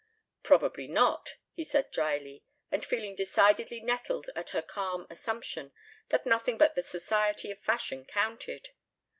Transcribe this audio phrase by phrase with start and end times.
[0.41, 5.73] "Probably not," he said drily and feeling decidedly nettled at her calm assumption
[6.09, 8.69] that nothing but the society of fashion counted.